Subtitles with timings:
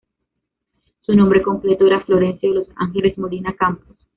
[1.01, 3.97] Su nombre completo era Florencio de los Ángeles Molina Campos.